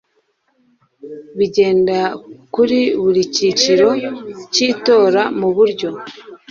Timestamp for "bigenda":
1.37-1.97